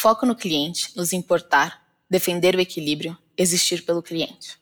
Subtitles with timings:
[0.00, 4.56] Foco no cliente, nos importar, defender o equilíbrio, existir pelo cliente.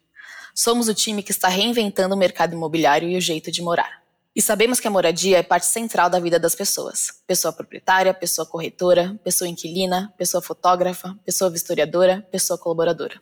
[0.55, 4.03] Somos o time que está reinventando o mercado imobiliário e o jeito de morar.
[4.35, 7.21] E sabemos que a moradia é parte central da vida das pessoas.
[7.27, 13.21] Pessoa proprietária, pessoa corretora, pessoa inquilina, pessoa fotógrafa, pessoa vistoriadora, pessoa colaboradora.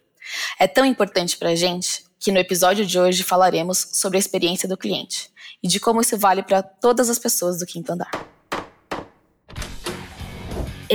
[0.61, 4.69] É tão importante para a gente que no episódio de hoje falaremos sobre a experiência
[4.69, 8.34] do cliente e de como isso vale para todas as pessoas do quinto andar.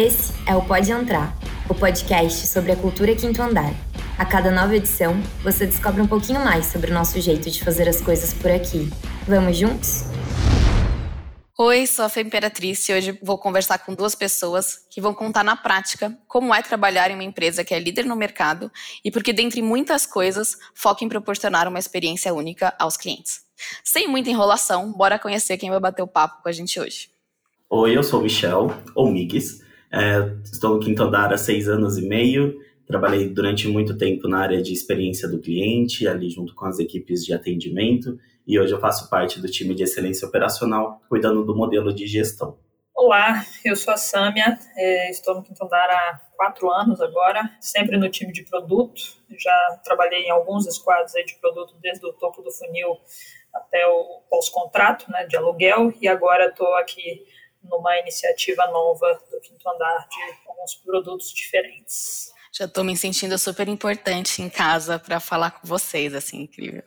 [0.02, 1.38] Esse é o Pode Entrar,
[1.70, 3.74] o podcast sobre a cultura quinto andar.
[4.18, 7.86] A cada nova edição, você descobre um pouquinho mais sobre o nosso jeito de fazer
[7.86, 8.89] as coisas por aqui.
[9.27, 10.05] Vamos juntos?
[11.57, 15.43] Oi, sou a Fê Imperatriz e hoje vou conversar com duas pessoas que vão contar
[15.43, 18.71] na prática como é trabalhar em uma empresa que é líder no mercado
[19.04, 23.41] e porque, dentre muitas coisas, foca em proporcionar uma experiência única aos clientes.
[23.83, 27.10] Sem muita enrolação, bora conhecer quem vai bater o papo com a gente hoje.
[27.69, 29.68] Oi, eu sou o Michel, ou Migues.
[29.92, 32.59] É, estou no quinto andar há seis anos e meio.
[32.88, 37.23] Trabalhei durante muito tempo na área de experiência do cliente, ali junto com as equipes
[37.23, 38.17] de atendimento
[38.50, 42.58] e hoje eu faço parte do time de excelência operacional, cuidando do modelo de gestão.
[42.95, 47.95] Olá, eu sou a Sâmia, é, estou no Quinto Andar há quatro anos agora, sempre
[47.95, 49.03] no time de produto.
[49.38, 52.97] Já trabalhei em alguns squads de produto, desde o topo do funil
[53.53, 57.23] até o pós-contrato, né, de aluguel, e agora estou aqui
[57.63, 62.31] numa iniciativa nova do Quinto Andar de alguns produtos diferentes.
[62.51, 66.83] Já estou me sentindo super importante em casa para falar com vocês, assim, incrível.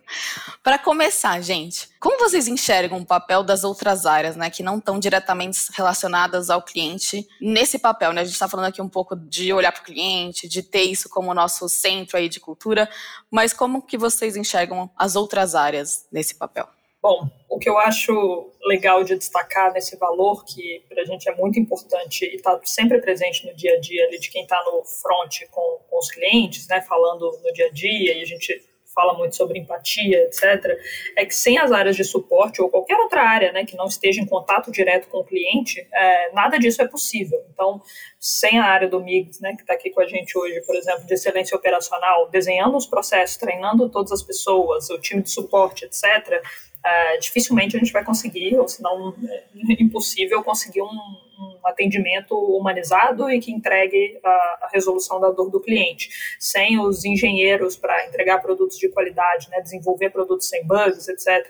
[0.63, 4.99] Para começar, gente, como vocês enxergam o papel das outras áreas, né, que não estão
[4.99, 8.23] diretamente relacionadas ao cliente nesse papel, né?
[8.23, 11.09] A gente está falando aqui um pouco de olhar para o cliente, de ter isso
[11.09, 12.91] como nosso centro aí de cultura,
[13.31, 16.69] mas como que vocês enxergam as outras áreas nesse papel?
[17.03, 21.35] Bom, o que eu acho legal de destacar nesse valor, que para a gente é
[21.35, 24.85] muito importante e está sempre presente no dia a dia ali de quem está no
[24.85, 28.65] front com, com os clientes, né, falando no dia a dia, e a gente
[28.95, 30.79] fala muito sobre empatia, etc.,
[31.17, 34.21] é que sem as áreas de suporte ou qualquer outra área né, que não esteja
[34.21, 37.43] em contato direto com o cliente, é, nada disso é possível.
[37.53, 37.83] Então,
[38.23, 41.05] sem a área do MIGS, né, que está aqui com a gente hoje, por exemplo,
[41.05, 46.41] de excelência operacional, desenhando os processos, treinando todas as pessoas, o time de suporte, etc.,
[46.41, 52.37] uh, dificilmente a gente vai conseguir, ou se não é impossível, conseguir um, um, atendimento
[52.37, 56.09] humanizado e que entregue a, a, resolução da dor do cliente.
[56.39, 61.45] Sem os engenheiros para entregar produtos de qualidade, né, desenvolver produtos sem bugs, etc.,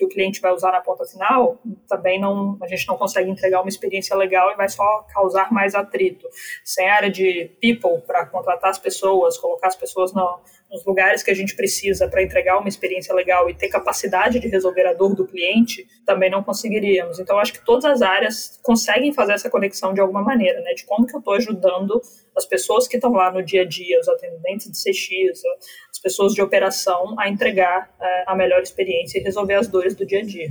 [0.00, 3.60] que o cliente vai usar na ponta final, também não, a gente não consegue entregar
[3.60, 6.26] uma experiência legal e vai só causar mais atrito.
[6.64, 10.40] Sem área de people para contratar as pessoas, colocar as pessoas no,
[10.70, 14.48] nos lugares que a gente precisa para entregar uma experiência legal e ter capacidade de
[14.48, 17.18] resolver a dor do cliente, também não conseguiríamos.
[17.18, 20.72] Então, acho que todas as áreas conseguem fazer essa conexão de alguma maneira, né?
[20.74, 22.00] De como que eu estou ajudando
[22.36, 25.42] as pessoas que estão lá no dia a dia, os atendentes de CX,
[25.90, 30.06] as pessoas de operação, a entregar é, a melhor experiência e resolver as dores do
[30.06, 30.50] dia a dia.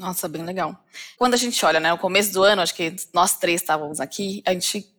[0.00, 0.74] Nossa, bem legal.
[1.18, 4.42] Quando a gente olha, né, no começo do ano, acho que nós três estávamos aqui,
[4.46, 4.89] a gente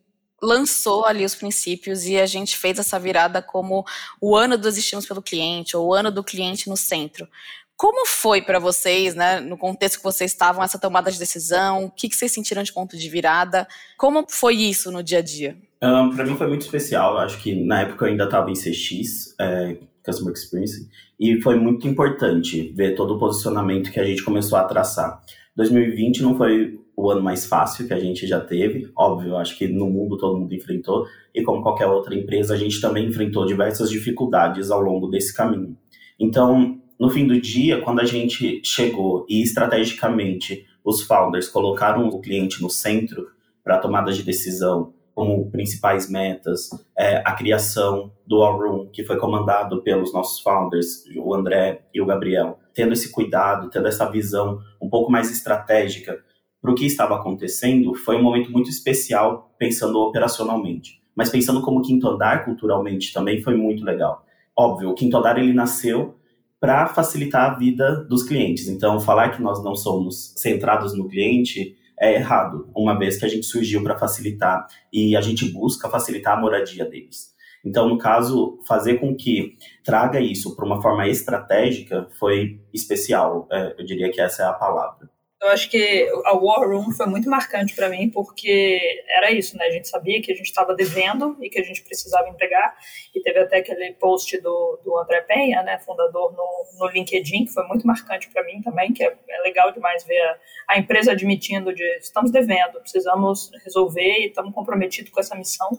[0.42, 3.84] lançou ali os princípios e a gente fez essa virada como
[4.20, 7.28] o ano do Existimos pelo Cliente, ou o ano do cliente no centro.
[7.76, 11.86] Como foi para vocês, né, no contexto que vocês estavam, essa tomada de decisão?
[11.86, 13.66] O que, que vocês sentiram de ponto de virada?
[13.96, 15.56] Como foi isso no dia a dia?
[15.82, 17.18] Um, para mim foi muito especial.
[17.18, 20.88] Acho que na época eu ainda estava em CX, é, Customer Experience,
[21.18, 25.20] e foi muito importante ver todo o posicionamento que a gente começou a traçar.
[25.56, 28.90] 2020 não foi o ano mais fácil que a gente já teve.
[28.96, 32.80] Óbvio, acho que no mundo todo mundo enfrentou, e como qualquer outra empresa, a gente
[32.80, 35.76] também enfrentou diversas dificuldades ao longo desse caminho.
[36.18, 42.20] Então, no fim do dia, quando a gente chegou e estrategicamente os founders colocaram o
[42.20, 43.28] cliente no centro
[43.64, 49.18] para tomada de decisão, como principais metas, é, a criação do All Room, que foi
[49.18, 54.58] comandado pelos nossos founders, o André e o Gabriel, tendo esse cuidado, tendo essa visão
[54.80, 56.18] um pouco mais estratégica
[56.62, 61.02] para o que estava acontecendo, foi um momento muito especial pensando operacionalmente.
[61.14, 64.24] Mas pensando como quinto andar culturalmente também foi muito legal.
[64.56, 66.14] Óbvio, o quinto andar ele nasceu
[66.60, 68.68] para facilitar a vida dos clientes.
[68.68, 73.28] Então, falar que nós não somos centrados no cliente é errado, uma vez que a
[73.28, 77.32] gente surgiu para facilitar e a gente busca facilitar a moradia deles.
[77.64, 83.46] Então, no caso, fazer com que traga isso para uma forma estratégica foi especial.
[83.50, 85.08] É, eu diria que essa é a palavra.
[85.42, 89.64] Eu acho que a War Room foi muito marcante para mim, porque era isso, né?
[89.64, 92.76] A gente sabia que a gente estava devendo e que a gente precisava entregar.
[93.12, 97.52] E teve até aquele post do, do André Penha, né, fundador no, no LinkedIn, que
[97.52, 101.10] foi muito marcante para mim também, que é, é, legal demais ver a, a empresa
[101.10, 105.70] admitindo de estamos devendo, precisamos resolver e estamos comprometidos com essa missão.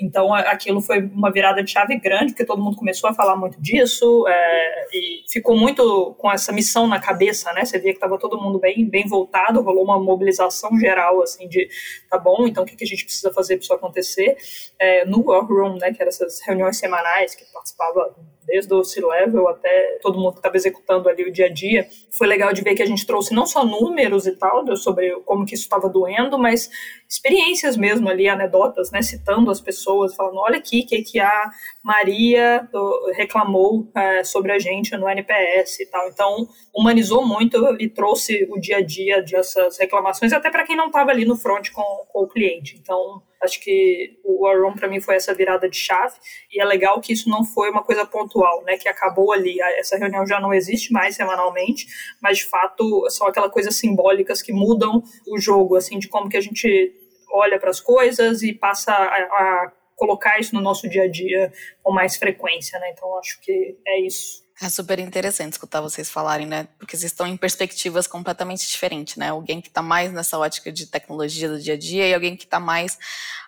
[0.00, 3.60] Então, aquilo foi uma virada de chave grande, porque todo mundo começou a falar muito
[3.60, 7.64] disso é, e ficou muito com essa missão na cabeça, né?
[7.64, 11.68] Você via que estava todo mundo bem, bem voltado, rolou uma mobilização geral, assim, de
[12.08, 14.36] tá bom, então o que, que a gente precisa fazer para isso acontecer?
[14.78, 18.14] É, no War Room, né, que eram essas reuniões semanais que participava
[18.50, 21.86] desde o C-Level até todo mundo que estava executando ali o dia a dia.
[22.10, 25.46] Foi legal de ver que a gente trouxe não só números e tal, sobre como
[25.46, 26.68] que isso estava doendo, mas
[27.08, 31.50] experiências mesmo ali, anedotas, né, citando as pessoas, falando, olha aqui o que, que a
[31.82, 36.08] Maria do, reclamou é, sobre a gente no NPS e tal.
[36.08, 40.86] Então, humanizou muito e trouxe o dia a dia dessas reclamações, até para quem não
[40.86, 42.76] estava ali no front com, com o cliente.
[42.80, 46.14] Então, Acho que o Room para mim foi essa virada de chave
[46.52, 48.76] e é legal que isso não foi uma coisa pontual, né?
[48.76, 49.60] Que acabou ali.
[49.78, 51.86] Essa reunião já não existe mais semanalmente,
[52.20, 56.36] mas de fato são aquelas coisas simbólicas que mudam o jogo, assim, de como que
[56.36, 56.94] a gente
[57.32, 61.52] olha para as coisas e passa a, a colocar isso no nosso dia a dia
[61.82, 62.90] com mais frequência, né?
[62.90, 64.42] Então acho que é isso.
[64.62, 66.68] É super interessante escutar vocês falarem, né?
[66.78, 69.30] Porque vocês estão em perspectivas completamente diferentes, né?
[69.30, 72.44] Alguém que está mais nessa ótica de tecnologia do dia a dia e alguém que
[72.44, 72.98] está mais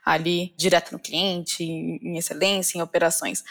[0.02, 3.44] ali direto no cliente, em excelência, em operações.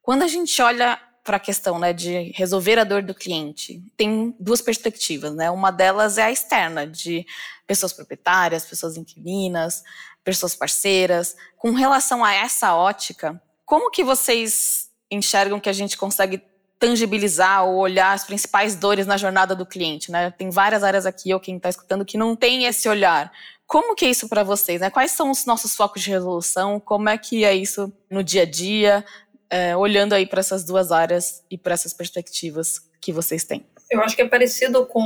[0.00, 4.34] Quando a gente olha para a questão né, de resolver a dor do cliente, tem
[4.40, 5.50] duas perspectivas, né?
[5.50, 7.26] Uma delas é a externa, de
[7.66, 9.82] pessoas proprietárias, pessoas inquilinas,
[10.24, 11.36] pessoas parceiras.
[11.58, 16.42] Com relação a essa ótica, como que vocês enxergam que a gente consegue
[16.82, 20.32] tangibilizar ou olhar as principais dores na jornada do cliente, né?
[20.32, 23.30] Tem várias áreas aqui, ou quem está escutando, que não tem esse olhar.
[23.68, 24.80] Como que é isso para vocês?
[24.80, 24.90] Né?
[24.90, 26.80] Quais são os nossos focos de resolução?
[26.80, 29.04] Como é que é isso no dia a dia,
[29.48, 33.64] é, olhando aí para essas duas áreas e para essas perspectivas que vocês têm?
[33.92, 35.02] Eu acho que é parecido com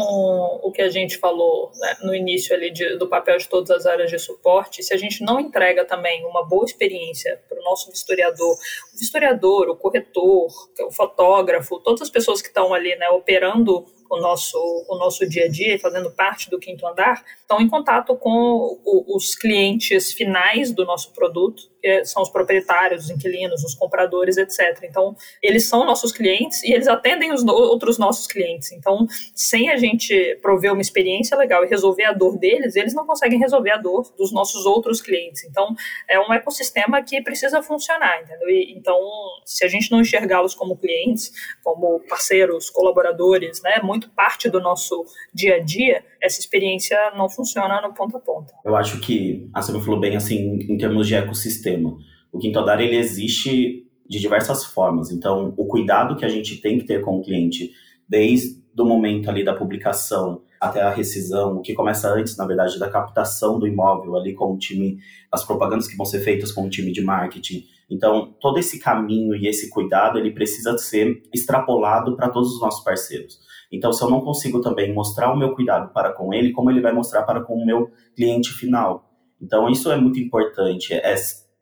[0.63, 3.85] o que a gente falou né, no início ali de, do papel de todas as
[3.85, 4.81] áreas de suporte.
[4.81, 9.69] Se a gente não entrega também uma boa experiência para o nosso vistoriador, o vistoriador,
[9.69, 10.47] o corretor,
[10.87, 14.59] o fotógrafo, todas as pessoas que estão ali né, operando o nosso,
[14.89, 19.17] o nosso dia a dia, fazendo parte do quinto andar, estão em contato com o,
[19.17, 24.83] os clientes finais do nosso produto, que são os proprietários, os inquilinos, os compradores, etc.
[24.83, 28.73] Então, eles são nossos clientes e eles atendem os outros nossos clientes.
[28.73, 33.07] Então, sem a gente prover uma experiência legal e resolver a dor deles, eles não
[33.07, 35.45] conseguem resolver a dor dos nossos outros clientes.
[35.45, 35.75] Então,
[36.09, 38.49] é um ecossistema que precisa funcionar, entendeu?
[38.49, 38.99] E, então,
[39.45, 41.33] se a gente não enxergá-los como clientes,
[41.63, 47.81] como parceiros, colaboradores, né, muito parte do nosso dia a dia, essa experiência não funciona
[47.81, 48.53] no ponto a ponto.
[48.65, 51.97] Eu acho que a Silvia falou bem assim em termos de ecossistema.
[52.33, 55.11] O Quinto Andar ele existe de diversas formas.
[55.11, 57.73] Então, o cuidado que a gente tem que ter com o cliente,
[58.09, 62.79] desde o momento ali da publicação até a rescisão, o que começa antes, na verdade,
[62.79, 64.99] da captação do imóvel ali com o time,
[65.31, 67.65] as propagandas que vão ser feitas com o time de marketing.
[67.91, 72.83] Então, todo esse caminho e esse cuidado, ele precisa ser extrapolado para todos os nossos
[72.83, 73.39] parceiros.
[73.73, 76.81] Então, se eu não consigo também mostrar o meu cuidado para com ele, como ele
[76.81, 79.11] vai mostrar para com o meu cliente final?
[79.41, 81.15] Então, isso é muito importante, é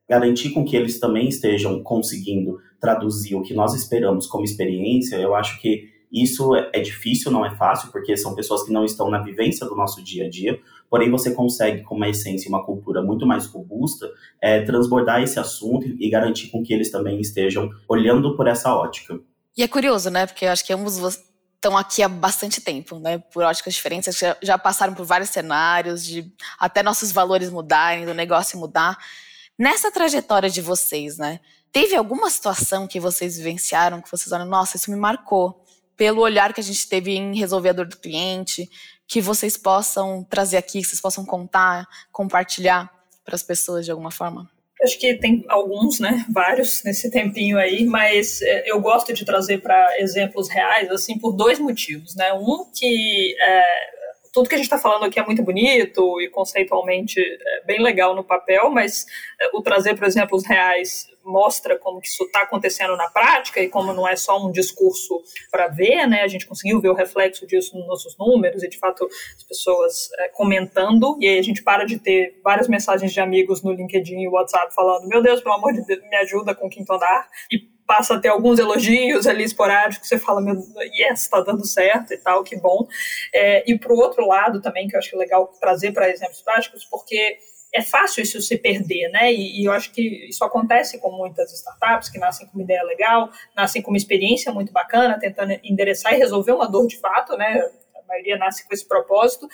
[0.08, 5.16] garantir com que eles também estejam conseguindo traduzir o que nós esperamos como experiência.
[5.16, 8.84] Eu acho que isso é, é difícil, não é fácil, porque são pessoas que não
[8.84, 12.48] estão na vivência do nosso dia a dia, porém você consegue, com uma essência e
[12.48, 14.08] uma cultura muito mais robusta,
[14.40, 19.18] é, transbordar esse assunto e garantir com que eles também estejam olhando por essa ótica.
[19.56, 20.26] E é curioso, né?
[20.26, 20.98] Porque eu acho que ambos
[21.64, 23.18] estão aqui há bastante tempo, né?
[23.18, 28.12] Por óticas diferentes, já, já passaram por vários cenários, de até nossos valores mudarem, do
[28.12, 28.98] negócio mudar.
[29.58, 31.40] Nessa trajetória de vocês, né?
[31.72, 35.64] Teve alguma situação que vocês vivenciaram que vocês olham, nossa, isso me marcou,
[35.96, 38.70] pelo olhar que a gente teve em resolver a dor do cliente,
[39.08, 42.92] que vocês possam trazer aqui, que vocês possam contar, compartilhar
[43.24, 44.53] para as pessoas de alguma forma?
[44.84, 46.24] Acho que tem alguns, né?
[46.30, 51.32] Vários nesse tempinho aí, mas é, eu gosto de trazer para exemplos reais, assim, por
[51.32, 52.32] dois motivos, né?
[52.34, 53.64] Um que é,
[54.32, 58.14] tudo que a gente está falando aqui é muito bonito e conceitualmente é bem legal
[58.14, 59.06] no papel, mas
[59.40, 63.60] é, o trazer, por exemplo, os reais mostra como que isso está acontecendo na prática
[63.60, 66.22] e como não é só um discurso para ver, né?
[66.22, 70.10] A gente conseguiu ver o reflexo disso nos nossos números e de fato as pessoas
[70.18, 74.20] é, comentando e aí a gente para de ter várias mensagens de amigos no LinkedIn
[74.20, 77.28] e WhatsApp falando meu Deus, pelo amor de Deus, me ajuda com o quinto andar
[77.50, 80.54] e passa a ter alguns elogios ali esporádicos, você fala, meu,
[80.98, 82.86] yes, tá dando certo e tal, que bom.
[83.32, 87.38] É, e pro outro lado também, que eu acho legal trazer para exemplos práticos, porque
[87.74, 89.32] é fácil isso se perder, né?
[89.32, 92.84] E, e, eu acho que isso acontece com muitas startups que nascem com uma ideia
[92.84, 97.36] legal, nascem com uma experiência muito bacana, tentando endereçar e resolver uma dor de fato,
[97.36, 97.68] né?
[97.96, 99.48] A maioria nasce com esse propósito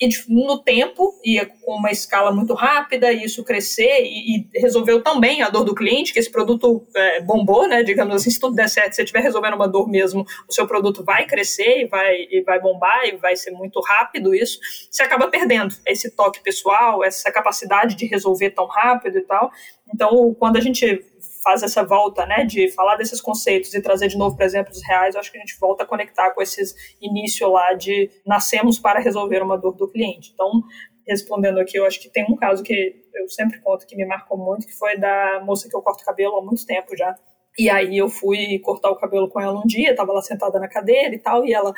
[0.00, 5.00] e no tempo, ia com uma escala muito rápida, e isso crescer, e, e, resolveu
[5.00, 7.82] também a dor do cliente, que esse produto é, bombou, né?
[7.84, 10.66] Digamos assim, se tudo der certo, se você estiver resolvendo uma dor mesmo, o seu
[10.66, 14.58] produto vai crescer e vai, e vai bombar, e vai ser muito rápido isso,
[14.90, 19.52] você acaba perdendo esse toque pessoal, essa capacidade de resolver tão rápido e tal.
[19.94, 21.04] Então, quando a gente
[21.44, 25.14] faz essa volta, né, de falar desses conceitos e trazer de novo para exemplos reais,
[25.14, 28.98] eu acho que a gente volta a conectar com esses início lá de nascemos para
[28.98, 30.30] resolver uma dor do cliente.
[30.32, 30.62] Então,
[31.06, 34.38] respondendo aqui, eu acho que tem um caso que eu sempre conto que me marcou
[34.38, 37.14] muito, que foi da moça que eu corto cabelo há muito tempo já,
[37.56, 40.66] e aí eu fui cortar o cabelo com ela um dia, tava lá sentada na
[40.66, 41.72] cadeira e tal, e ela,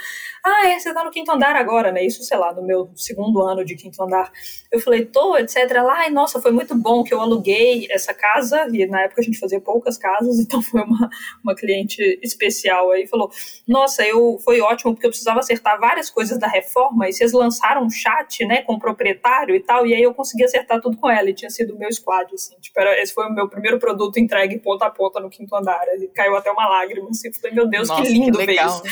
[0.45, 2.03] ah, é, você tá no quinto andar agora, né?
[2.03, 4.33] Isso, sei lá, no meu segundo ano de quinto andar.
[4.73, 5.57] Eu falei, tô, etc.
[5.71, 9.25] Ela, ai, nossa, foi muito bom que eu aluguei essa casa, e na época a
[9.25, 11.11] gente fazia poucas casas, então foi uma,
[11.45, 13.31] uma cliente especial aí, falou,
[13.69, 17.85] nossa, eu, foi ótimo, porque eu precisava acertar várias coisas da reforma, e vocês lançaram
[17.85, 21.11] um chat, né, com o proprietário e tal, e aí eu consegui acertar tudo com
[21.11, 23.79] ela, e tinha sido o meu squad, assim, tipo, era, esse foi o meu primeiro
[23.79, 25.87] produto entregue ponta a ponta no quinto andar andar.
[25.89, 27.33] Ele caiu até uma lágrima, assim.
[27.33, 28.83] Falei, meu Deus, Nossa, que lindo que ver isso.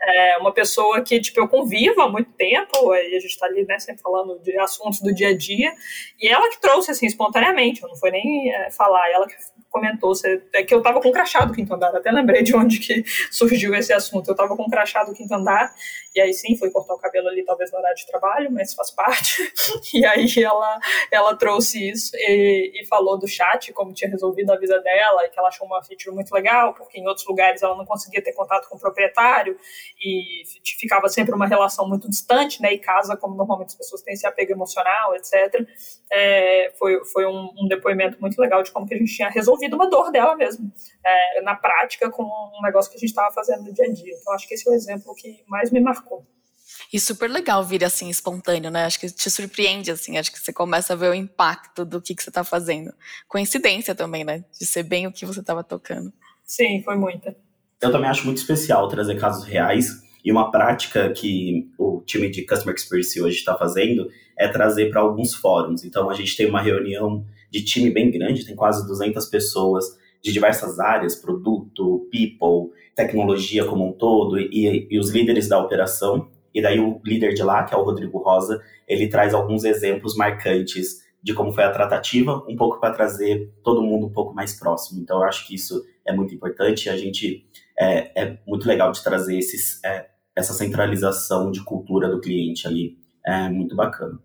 [0.00, 3.64] É uma pessoa que, tipo, eu convivo há muito tempo, e a gente tá ali,
[3.66, 5.72] né, sempre falando de assuntos do dia a dia,
[6.20, 9.34] e ela que trouxe, assim, espontaneamente, não foi nem é, falar, ela que
[9.68, 12.78] comentou, você, é que eu tava com crachá do quinto andar, até lembrei de onde
[12.78, 15.74] que surgiu esse assunto, eu tava com crachá do quinto andar,
[16.18, 18.90] e aí sim, foi cortar o cabelo ali, talvez no horário de trabalho, mas faz
[18.90, 19.52] parte,
[19.94, 20.80] e aí ela,
[21.12, 25.28] ela trouxe isso e, e falou do chat, como tinha resolvido a vida dela, e
[25.28, 28.32] que ela achou uma feature muito legal, porque em outros lugares ela não conseguia ter
[28.32, 29.56] contato com o proprietário,
[30.04, 30.42] e
[30.80, 34.26] ficava sempre uma relação muito distante, né, e casa, como normalmente as pessoas têm esse
[34.26, 35.64] apego emocional, etc.,
[36.10, 39.76] é, foi, foi um, um depoimento muito legal de como que a gente tinha resolvido
[39.76, 40.72] uma dor dela mesmo,
[41.04, 44.14] é, na prática, com um negócio que a gente estava fazendo no dia a dia.
[44.20, 46.07] Então, acho que esse é o exemplo que mais me marcou.
[46.92, 48.84] E super legal vir assim, espontâneo, né?
[48.84, 52.14] Acho que te surpreende, assim, acho que você começa a ver o impacto do que,
[52.14, 52.92] que você está fazendo.
[53.26, 54.44] Coincidência também, né?
[54.58, 56.12] De ser bem o que você estava tocando.
[56.44, 57.36] Sim, foi muita.
[57.80, 62.44] Eu também acho muito especial trazer casos reais e uma prática que o time de
[62.44, 65.84] Customer Experience hoje está fazendo é trazer para alguns fóruns.
[65.84, 69.84] Então, a gente tem uma reunião de time bem grande, tem quase 200 pessoas
[70.22, 76.28] de diversas áreas, produto, people, tecnologia como um todo, e, e, os líderes da operação.
[76.52, 80.16] E daí o líder de lá, que é o Rodrigo Rosa, ele traz alguns exemplos
[80.16, 84.58] marcantes de como foi a tratativa, um pouco para trazer todo mundo um pouco mais
[84.58, 85.00] próximo.
[85.00, 86.88] Então, eu acho que isso é muito importante.
[86.88, 87.46] A gente
[87.78, 92.96] é, é muito legal de trazer esses, é, essa centralização de cultura do cliente ali.
[93.26, 94.18] É muito bacana.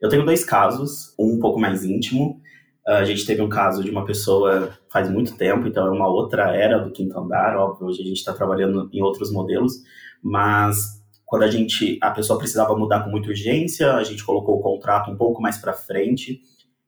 [0.00, 2.40] Eu tenho dois casos, um um pouco mais íntimo
[2.86, 6.54] a gente teve um caso de uma pessoa faz muito tempo, então é uma outra
[6.54, 9.82] era do quinto andar, óbvio, hoje a gente está trabalhando em outros modelos,
[10.22, 14.62] mas quando a gente a pessoa precisava mudar com muita urgência, a gente colocou o
[14.62, 16.40] contrato um pouco mais para frente,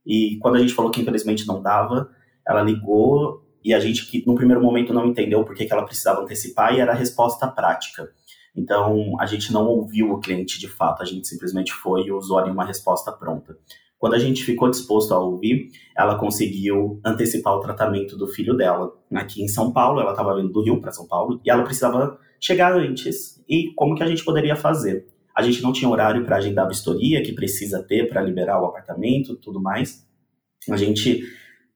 [0.04, 2.10] e quando a gente falou que infelizmente não dava,
[2.46, 6.74] ela ligou e a gente no primeiro momento não entendeu por que ela precisava antecipar
[6.74, 8.08] e era a resposta prática.
[8.54, 12.38] Então, a gente não ouviu o cliente de fato, a gente simplesmente foi e usou
[12.38, 13.56] ali uma resposta pronta.
[13.98, 18.92] Quando a gente ficou disposto a ouvir, ela conseguiu antecipar o tratamento do filho dela.
[19.14, 22.18] Aqui em São Paulo, ela estava vindo do Rio para São Paulo e ela precisava
[22.40, 23.42] chegar antes.
[23.48, 25.06] E como que a gente poderia fazer?
[25.34, 28.66] A gente não tinha horário para agendar a vistoria que precisa ter para liberar o
[28.66, 30.06] apartamento, tudo mais.
[30.70, 31.22] A gente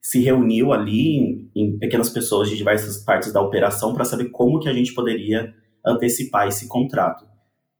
[0.02, 4.58] se reuniu ali em, em pequenas pessoas de diversas partes da operação para saber como
[4.58, 7.29] que a gente poderia antecipar esse contrato.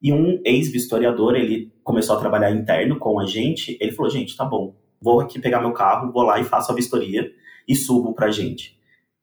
[0.03, 4.45] E um ex-vistoriador, ele começou a trabalhar interno com a gente, ele falou, gente, tá
[4.45, 7.31] bom, vou aqui pegar meu carro, vou lá e faço a vistoria
[7.69, 8.79] e subo pra gente.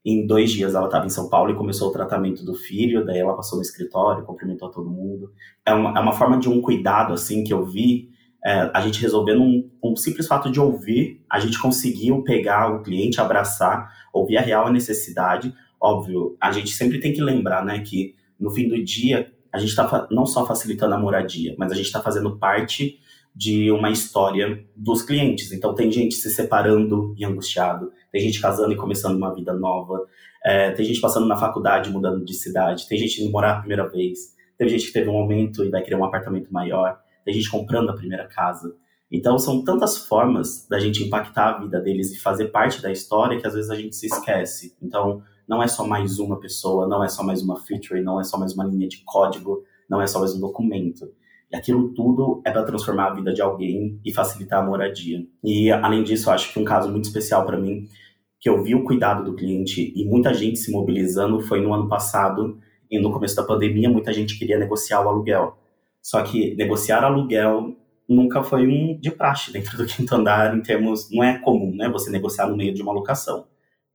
[0.05, 3.19] Em dois dias ela estava em São Paulo e começou o tratamento do filho, daí
[3.19, 5.31] ela passou no escritório, cumprimentou todo mundo.
[5.65, 8.09] É uma, é uma forma de um cuidado, assim, que eu vi,
[8.45, 12.81] é, a gente resolvendo um, um simples fato de ouvir, a gente conseguiu pegar o
[12.83, 15.53] cliente, abraçar, ouvir a real necessidade.
[15.81, 19.69] Óbvio, a gente sempre tem que lembrar, né, que no fim do dia, a gente
[19.69, 22.99] está não só facilitando a moradia, mas a gente está fazendo parte
[23.35, 25.51] de uma história dos clientes.
[25.51, 30.05] Então, tem gente se separando e angustiado, tem gente casando e começando uma vida nova,
[30.43, 33.87] é, tem gente passando na faculdade mudando de cidade, tem gente indo morar a primeira
[33.87, 37.49] vez, tem gente que teve um aumento e vai querer um apartamento maior, tem gente
[37.49, 38.75] comprando a primeira casa.
[39.11, 43.39] Então, são tantas formas da gente impactar a vida deles e fazer parte da história
[43.39, 44.75] que às vezes a gente se esquece.
[44.81, 48.23] Então, não é só mais uma pessoa, não é só mais uma feature, não é
[48.23, 51.09] só mais uma linha de código, não é só mais um documento.
[51.51, 55.19] E aquilo tudo é para transformar a vida de alguém e facilitar a moradia.
[55.43, 57.87] E, além disso, acho que um caso muito especial para mim,
[58.39, 61.87] que eu vi o cuidado do cliente e muita gente se mobilizando, foi no ano
[61.87, 65.57] passado, e no começo da pandemia, muita gente queria negociar o aluguel.
[66.01, 67.75] Só que negociar aluguel
[68.07, 71.09] nunca foi um de praxe dentro do quinto andar, em termos.
[71.11, 71.89] Não é comum, né?
[71.89, 73.45] Você negociar no meio de uma locação.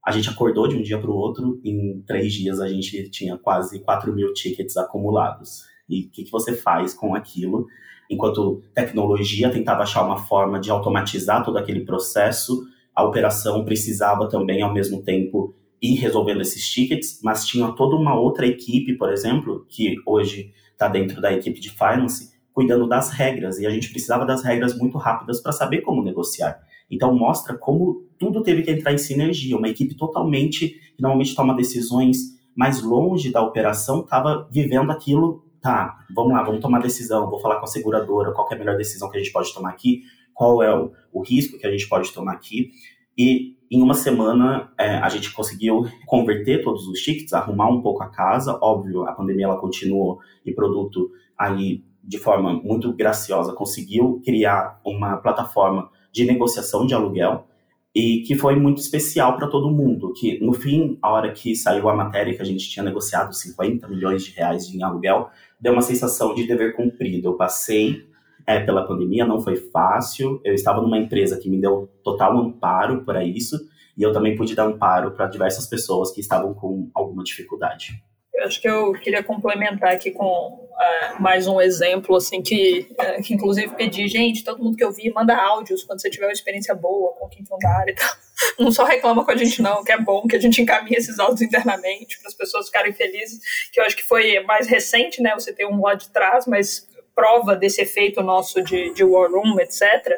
[0.03, 3.37] A gente acordou de um dia para o outro, em três dias a gente tinha
[3.37, 5.61] quase 4 mil tickets acumulados.
[5.87, 7.67] E o que, que você faz com aquilo?
[8.09, 14.61] Enquanto tecnologia tentava achar uma forma de automatizar todo aquele processo, a operação precisava também,
[14.61, 19.65] ao mesmo tempo, ir resolvendo esses tickets, mas tinha toda uma outra equipe, por exemplo,
[19.69, 23.57] que hoje está dentro da equipe de finance, cuidando das regras.
[23.57, 26.59] E a gente precisava das regras muito rápidas para saber como negociar.
[26.89, 29.57] Então, mostra como tudo teve que entrar em sinergia.
[29.57, 35.97] Uma equipe totalmente, que normalmente toma decisões mais longe da operação, estava vivendo aquilo tá,
[36.13, 39.09] vamos lá, vamos tomar decisão, vou falar com a seguradora, qual é a melhor decisão
[39.09, 42.11] que a gente pode tomar aqui, qual é o, o risco que a gente pode
[42.11, 42.71] tomar aqui.
[43.17, 48.03] E em uma semana é, a gente conseguiu converter todos os tickets, arrumar um pouco
[48.03, 48.59] a casa.
[48.61, 55.15] Óbvio, a pandemia ela continuou e produto aí de forma muito graciosa conseguiu criar uma
[55.15, 57.47] plataforma de negociação de aluguel
[57.95, 60.13] e que foi muito especial para todo mundo.
[60.13, 63.87] Que no fim, a hora que saiu a matéria que a gente tinha negociado 50
[63.87, 65.29] milhões de reais em aluguel,
[65.59, 67.29] deu uma sensação de dever cumprido.
[67.29, 68.05] Eu passei
[68.47, 70.41] é, pela pandemia, não foi fácil.
[70.43, 73.57] Eu estava numa empresa que me deu total amparo para isso,
[73.95, 77.93] e eu também pude dar amparo para diversas pessoas que estavam com alguma dificuldade.
[78.33, 83.21] Eu acho que eu queria complementar aqui com uh, mais um exemplo, assim, que, uh,
[83.21, 86.33] que inclusive pedi, gente, todo mundo que eu vi, manda áudios quando você tiver uma
[86.33, 88.09] experiência boa com quinto andar e tal.
[88.59, 91.17] Não só reclama com a gente, não, que é bom que a gente encaminhe esses
[91.17, 93.39] áudios internamente para as pessoas ficarem felizes,
[93.71, 95.33] que eu acho que foi mais recente, né?
[95.33, 99.59] Você tem um lá de trás, mas prova desse efeito nosso de, de War Room,
[99.59, 100.13] etc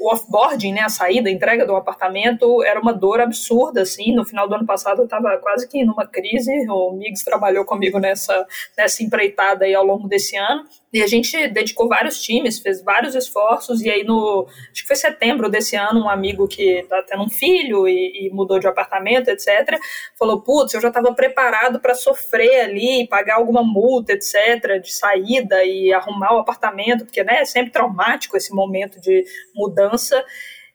[0.00, 4.24] o offboarding, né, a saída, a entrega do apartamento, era uma dor absurda, assim, no
[4.24, 8.46] final do ano passado eu estava quase que numa crise, o Migs trabalhou comigo nessa,
[8.76, 13.14] nessa empreitada aí ao longo desse ano, e a gente dedicou vários times, fez vários
[13.14, 17.22] esforços, e aí no, acho que foi setembro desse ano, um amigo que tá tendo
[17.22, 19.78] um filho e, e mudou de apartamento, etc.,
[20.18, 25.62] falou, putz, eu já estava preparado para sofrer ali, pagar alguma multa, etc., de saída
[25.64, 29.24] e arrumar o apartamento, porque, né, é sempre traumático esse momento de
[29.54, 29.77] mudança,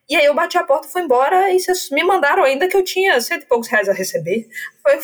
[0.09, 2.83] e aí eu bati a porta, fui embora e vocês me mandaram ainda que eu
[2.83, 4.47] tinha cento e poucos reais a receber.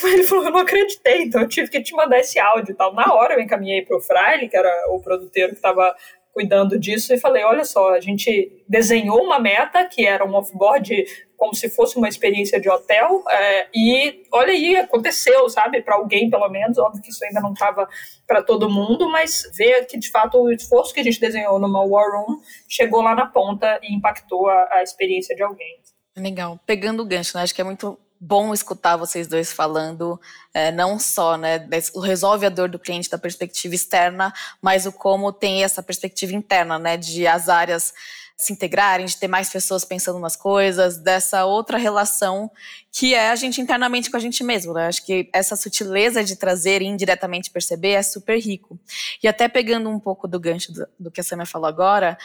[0.04, 2.94] Ele falou, eu não acreditei, então eu tive que te mandar esse áudio e tal.
[2.94, 5.96] Na hora eu encaminhei para o Fraile, que era o produtor que estava
[6.34, 11.06] cuidando disso, e falei, olha só, a gente desenhou uma meta, que era um offboard
[11.40, 13.24] como se fosse uma experiência de hotel.
[13.32, 15.82] É, e olha aí, aconteceu, sabe?
[15.82, 16.78] Para alguém, pelo menos.
[16.78, 17.88] Óbvio que isso ainda não estava
[18.28, 21.82] para todo mundo, mas ver que de fato o esforço que a gente desenhou numa
[21.82, 25.80] War Room chegou lá na ponta e impactou a, a experiência de alguém.
[26.18, 26.60] Legal.
[26.66, 27.44] Pegando o gancho, né?
[27.44, 30.20] Acho que é muito bom escutar vocês dois falando,
[30.54, 34.92] é, não só, né, o resolve a dor do cliente da perspectiva externa, mas o
[34.92, 37.94] como tem essa perspectiva interna, né, de as áreas
[38.40, 42.50] se integrarem, de ter mais pessoas pensando nas coisas, dessa outra relação
[42.90, 44.74] que é a gente internamente com a gente mesmo.
[44.74, 44.88] Né?
[44.88, 48.80] Acho que essa sutileza de trazer e indiretamente perceber é super rico.
[49.22, 52.18] E até pegando um pouco do gancho do, do que a Samia falou agora,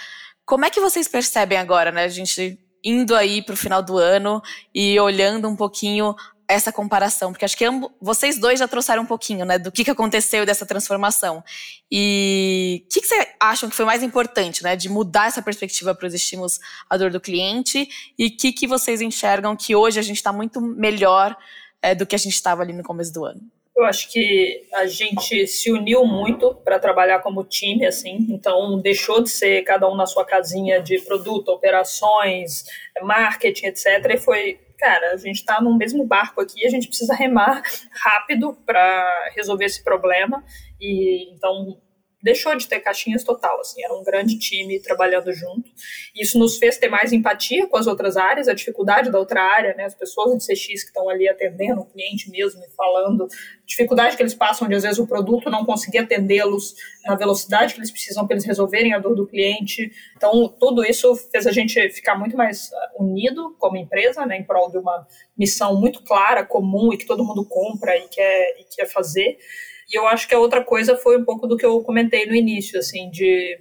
[0.46, 2.05] como é que vocês percebem agora, né?
[2.05, 4.40] A gente indo aí para o final do ano
[4.72, 6.14] e olhando um pouquinho
[6.48, 9.85] essa comparação, porque acho que ambos, vocês dois já trouxeram um pouquinho, né, do que,
[9.85, 11.42] que aconteceu dessa transformação.
[11.90, 15.94] E o que, que vocês acham que foi mais importante, né, de mudar essa perspectiva
[15.94, 19.98] para os estímulos à dor do cliente e o que, que vocês enxergam que hoje
[19.98, 21.37] a gente está muito melhor
[21.80, 23.40] é, do que a gente estava ali no começo do ano?
[23.76, 29.20] Eu acho que a gente se uniu muito para trabalhar como time, assim, então deixou
[29.20, 32.64] de ser cada um na sua casinha de produto, operações,
[33.02, 33.87] marketing, etc.
[34.11, 37.62] E foi cara, a gente está no mesmo barco aqui, a gente precisa remar
[38.03, 40.44] rápido para resolver esse problema.
[40.79, 41.81] E então
[42.25, 45.71] deixou de ter caixinhas total, assim, era um grande time trabalhando junto.
[46.17, 49.75] Isso nos fez ter mais empatia com as outras áreas, a dificuldade da outra área,
[49.75, 53.29] né, as pessoas de CX que estão ali atendendo o cliente mesmo e falando,
[53.67, 57.81] dificuldade que eles passam de às vezes o produto não conseguir atendê-los na velocidade que
[57.81, 59.93] eles precisam para eles resolverem a dor do cliente.
[60.17, 64.45] Então, tudo isso fez a gente ficar muito mais ah, unido como empresa, né, em
[64.45, 65.07] prol de uma
[65.37, 69.37] missão muito clara, comum e que todo mundo compra e quer, e quer fazer.
[69.94, 72.35] E eu acho que a outra coisa foi um pouco do que eu comentei no
[72.35, 73.57] início, assim, de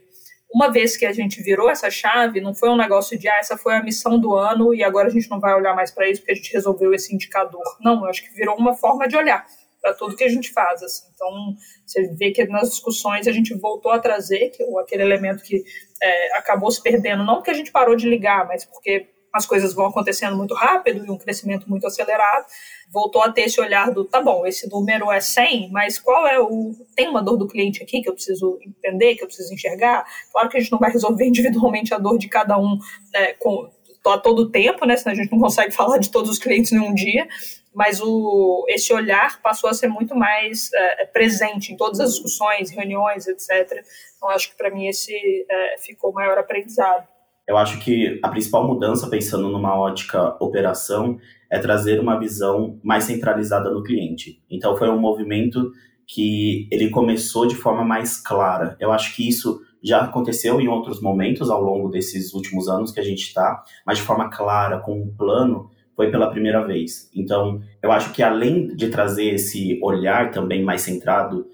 [0.51, 3.55] uma vez que a gente virou essa chave, não foi um negócio de, ah, essa
[3.55, 6.21] foi a missão do ano e agora a gente não vai olhar mais para isso
[6.21, 7.61] porque a gente resolveu esse indicador.
[7.79, 9.45] Não, eu acho que virou uma forma de olhar
[9.79, 10.81] para tudo que a gente faz.
[10.81, 11.05] Assim.
[11.13, 15.63] Então, você vê que nas discussões a gente voltou a trazer que, aquele elemento que
[16.01, 19.73] é, acabou se perdendo, não porque a gente parou de ligar, mas porque as coisas
[19.73, 22.45] vão acontecendo muito rápido e um crescimento muito acelerado,
[22.91, 26.39] voltou a ter esse olhar do, tá bom, esse número é 100, mas qual é
[26.39, 26.73] o...
[26.95, 30.05] Tem uma dor do cliente aqui que eu preciso entender, que eu preciso enxergar?
[30.31, 32.77] Claro que a gente não vai resolver individualmente a dor de cada um
[33.13, 33.69] né, com,
[34.05, 36.79] a todo tempo, né, senão a gente não consegue falar de todos os clientes em
[36.79, 37.27] um dia,
[37.73, 42.69] mas o, esse olhar passou a ser muito mais é, presente em todas as discussões,
[42.69, 43.83] reuniões, etc.
[44.17, 45.13] Então, acho que para mim esse
[45.49, 47.07] é, ficou o maior aprendizado.
[47.47, 51.19] Eu acho que a principal mudança, pensando numa ótica operação,
[51.53, 54.41] é trazer uma visão mais centralizada no cliente.
[54.49, 55.71] Então, foi um movimento
[56.07, 58.75] que ele começou de forma mais clara.
[58.79, 62.99] Eu acho que isso já aconteceu em outros momentos ao longo desses últimos anos que
[62.99, 67.11] a gente está, mas de forma clara, com um plano, foi pela primeira vez.
[67.15, 71.45] Então, eu acho que além de trazer esse olhar também mais centrado,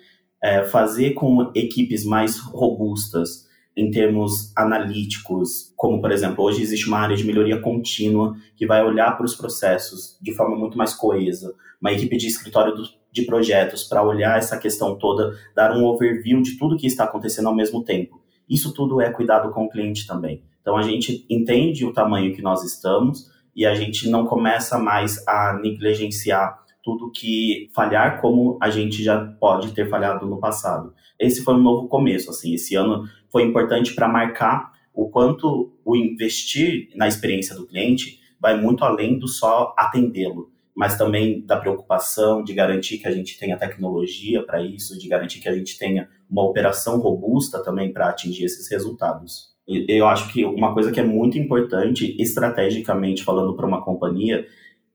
[0.41, 3.48] é, fazer com equipes mais robustas,
[3.79, 8.83] em termos analíticos, como por exemplo, hoje existe uma área de melhoria contínua que vai
[8.83, 12.73] olhar para os processos de forma muito mais coesa, uma equipe de escritório
[13.09, 17.47] de projetos para olhar essa questão toda, dar um overview de tudo que está acontecendo
[17.47, 18.21] ao mesmo tempo.
[18.49, 20.43] Isso tudo é cuidado com o cliente também.
[20.61, 25.25] Então a gente entende o tamanho que nós estamos e a gente não começa mais
[25.25, 30.93] a negligenciar tudo que falhar como a gente já pode ter falhado no passado.
[31.19, 35.95] Esse foi um novo começo, assim, esse ano foi importante para marcar o quanto o
[35.95, 42.43] investir na experiência do cliente vai muito além do só atendê-lo, mas também da preocupação
[42.43, 46.09] de garantir que a gente tenha tecnologia para isso, de garantir que a gente tenha
[46.29, 49.49] uma operação robusta também para atingir esses resultados.
[49.67, 54.47] Eu acho que uma coisa que é muito importante, estrategicamente falando para uma companhia,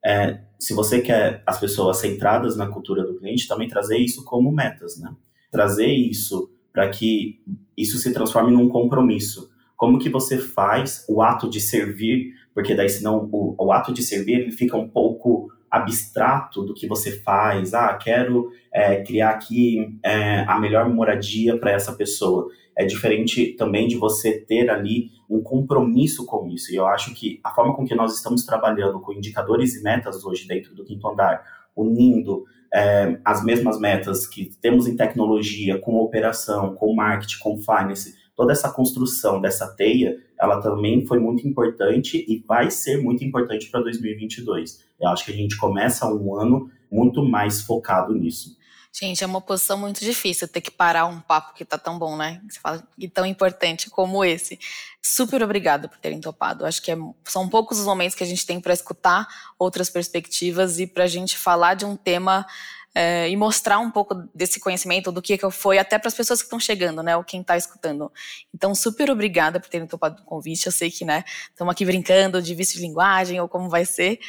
[0.04, 4.50] é se você quer as pessoas centradas na cultura do cliente, também trazer isso como
[4.50, 5.14] metas, né?
[5.50, 7.40] Trazer isso para que
[7.78, 9.48] isso se transforme num compromisso.
[9.76, 14.02] Como que você faz o ato de servir, porque daí senão o, o ato de
[14.02, 17.74] servir ele fica um pouco abstrato do que você faz.
[17.74, 22.48] Ah, quero é, criar aqui é, a melhor moradia para essa pessoa.
[22.76, 26.72] É diferente também de você ter ali um compromisso com isso.
[26.72, 30.24] E eu acho que a forma com que nós estamos trabalhando com indicadores e metas
[30.24, 31.44] hoje dentro do quinto andar,
[31.76, 38.16] unindo é, as mesmas metas que temos em tecnologia, com operação, com marketing, com finance,
[38.34, 43.70] toda essa construção dessa teia, ela também foi muito importante e vai ser muito importante
[43.70, 44.82] para 2022.
[45.00, 48.56] Eu acho que a gente começa um ano muito mais focado nisso.
[48.96, 52.16] Gente, é uma posição muito difícil ter que parar um papo que tá tão bom,
[52.16, 52.40] né?
[52.48, 54.56] Você fala, e tão importante como esse.
[55.02, 56.64] Super obrigada por terem topado.
[56.64, 59.26] Acho que é, são poucos os momentos que a gente tem para escutar
[59.58, 62.46] outras perspectivas e para a gente falar de um tema
[62.94, 66.40] é, e mostrar um pouco desse conhecimento, do que, que foi, até para as pessoas
[66.40, 68.12] que estão chegando, né, ou quem está escutando.
[68.54, 70.66] Então, super obrigada por terem topado o convite.
[70.66, 74.20] Eu sei que, né, estamos aqui brincando de vício de linguagem ou como vai ser.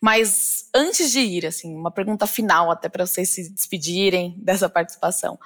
[0.00, 5.38] Mas antes de ir, assim, uma pergunta final, até para vocês se despedirem dessa participação.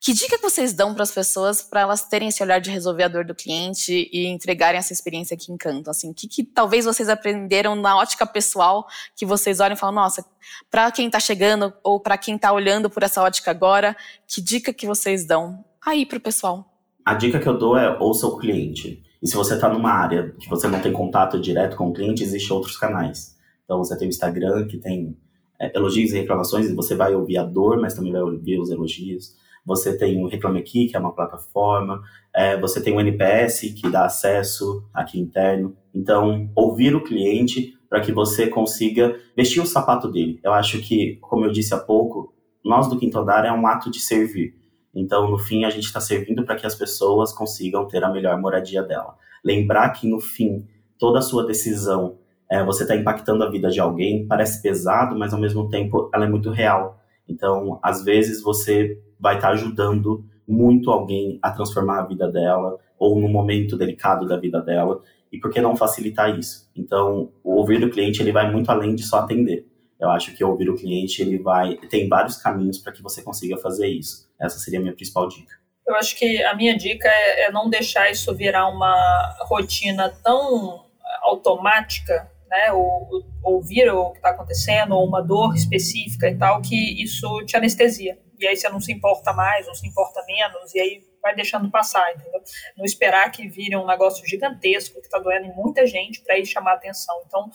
[0.00, 3.02] Que dica que vocês dão para as pessoas para elas terem esse olhar de resolver
[3.02, 5.90] a dor do cliente e entregarem essa experiência que encanta?
[5.90, 10.24] Assim, que, que talvez vocês aprenderam na ótica pessoal que vocês olham e falam, nossa,
[10.70, 14.72] para quem está chegando ou para quem está olhando por essa ótica agora, que dica
[14.72, 16.72] que vocês dão aí para o pessoal?
[17.04, 19.02] A dica que eu dou é ouça o cliente.
[19.20, 22.22] E se você está numa área que você não tem contato direto com o cliente,
[22.22, 23.36] existem outros canais.
[23.64, 25.18] Então você tem o Instagram que tem
[25.60, 28.70] é, elogios e reclamações e você vai ouvir a dor, mas também vai ouvir os
[28.70, 29.36] elogios
[29.68, 32.00] você tem o Reclame Aqui, que é uma plataforma,
[32.34, 35.76] é, você tem o NPS, que dá acesso aqui interno.
[35.94, 40.40] Então, ouvir o cliente para que você consiga vestir o sapato dele.
[40.42, 42.32] Eu acho que, como eu disse há pouco,
[42.64, 44.54] nós do Quinto Andar é um ato de servir.
[44.94, 48.40] Então, no fim, a gente está servindo para que as pessoas consigam ter a melhor
[48.40, 49.16] moradia dela.
[49.44, 50.66] Lembrar que, no fim,
[50.98, 52.16] toda a sua decisão,
[52.50, 56.24] é, você está impactando a vida de alguém, parece pesado, mas ao mesmo tempo ela
[56.24, 56.97] é muito real.
[57.28, 62.78] Então, às vezes você vai estar tá ajudando muito alguém a transformar a vida dela
[62.98, 65.02] ou no momento delicado da vida dela.
[65.30, 66.70] E por que não facilitar isso?
[66.74, 69.66] Então, o ouvir do cliente ele vai muito além de só atender.
[70.00, 73.58] Eu acho que ouvir o cliente ele vai tem vários caminhos para que você consiga
[73.58, 74.28] fazer isso.
[74.40, 75.52] Essa seria a minha principal dica.
[75.86, 80.86] Eu acho que a minha dica é, é não deixar isso virar uma rotina tão
[81.22, 83.08] automática né, ou,
[83.42, 88.18] ouvir o que está acontecendo, ou uma dor específica e tal, que isso te anestesia.
[88.38, 91.70] E aí você não se importa mais, ou se importa menos, e aí vai deixando
[91.70, 92.40] passar, entendeu?
[92.76, 96.46] Não esperar que vire um negócio gigantesco que está doendo em muita gente para ir
[96.46, 97.14] chamar atenção.
[97.26, 97.50] Então,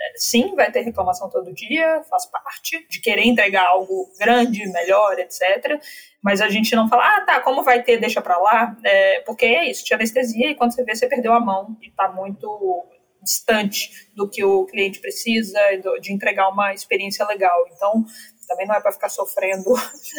[0.00, 5.18] é, sim, vai ter reclamação todo dia, faz parte de querer entregar algo grande, melhor,
[5.18, 5.80] etc.
[6.22, 9.44] Mas a gente não fala, ah, tá, como vai ter, deixa para lá, é, porque
[9.44, 12.86] é isso, tinha anestesia e quando você vê, você perdeu a mão e está muito
[13.28, 15.58] distante do que o cliente precisa,
[16.00, 17.66] de entregar uma experiência legal.
[17.74, 18.04] Então,
[18.46, 19.74] também não é para ficar sofrendo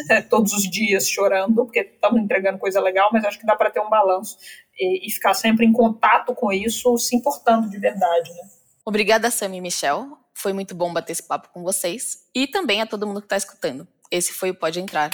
[0.08, 3.70] é, todos os dias, chorando, porque estamos entregando coisa legal, mas acho que dá para
[3.70, 4.38] ter um balanço
[4.78, 8.30] e, e, ficar sempre em contato com isso, se importando de verdade.
[8.30, 8.48] Né?
[8.84, 10.16] Obrigada, Sam e Michel.
[10.32, 12.28] Foi muito bom bater esse papo com vocês.
[12.34, 13.86] E também a todo mundo que está escutando.
[14.10, 15.10] Esse foi o Pode Entrar.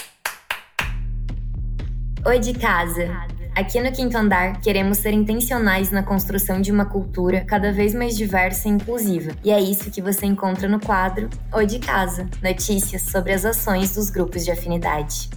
[2.24, 3.35] Oi de casa.
[3.56, 8.14] Aqui no Quinto Andar, queremos ser intencionais na construção de uma cultura cada vez mais
[8.14, 9.32] diversa e inclusiva.
[9.42, 13.94] E é isso que você encontra no quadro Oi de Casa notícias sobre as ações
[13.94, 15.30] dos grupos de afinidade.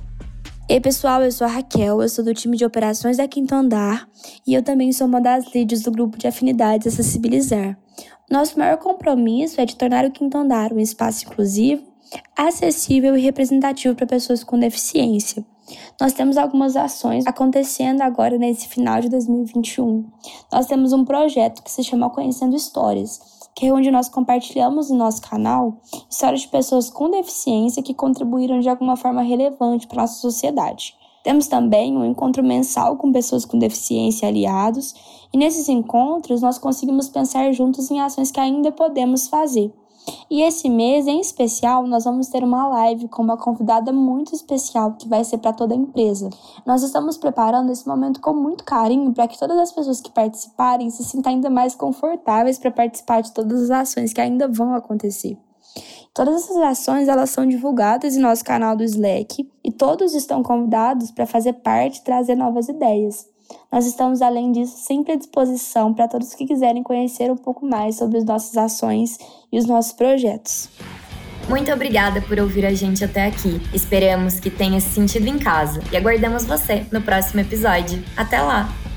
[0.68, 4.06] Ei pessoal, eu sou a Raquel, eu sou do time de operações da Quinto Andar
[4.46, 7.78] e eu também sou uma das líderes do grupo de afinidades Acessibilizar.
[8.30, 11.84] Nosso maior compromisso é de tornar o Quinto Andar um espaço inclusivo,
[12.36, 15.46] acessível e representativo para pessoas com deficiência.
[16.00, 20.06] Nós temos algumas ações acontecendo agora nesse final de 2021.
[20.52, 23.20] Nós temos um projeto que se chama Conhecendo Histórias,
[23.56, 28.60] que é onde nós compartilhamos no nosso canal histórias de pessoas com deficiência que contribuíram
[28.60, 30.96] de alguma forma relevante para a nossa sociedade.
[31.24, 34.96] Temos também um encontro mensal com pessoas com deficiência aliados,
[35.34, 39.74] e nesses encontros nós conseguimos pensar juntos em ações que ainda podemos fazer.
[40.30, 44.94] E esse mês, em especial, nós vamos ter uma live com uma convidada muito especial
[44.94, 46.30] que vai ser para toda a empresa.
[46.66, 50.90] Nós estamos preparando esse momento com muito carinho para que todas as pessoas que participarem
[50.90, 55.38] se sintam ainda mais confortáveis para participar de todas as ações que ainda vão acontecer.
[56.14, 61.12] Todas essas ações elas são divulgadas em nosso canal do Slack e todos estão convidados
[61.12, 63.28] para fazer parte e trazer novas ideias.
[63.72, 67.96] Nós estamos, além disso, sempre à disposição para todos que quiserem conhecer um pouco mais
[67.96, 69.18] sobre as nossas ações
[69.52, 70.70] e os nossos projetos.
[71.48, 73.60] Muito obrigada por ouvir a gente até aqui.
[73.74, 78.04] Esperamos que tenha se sentido em casa e aguardamos você no próximo episódio.
[78.16, 78.89] Até lá!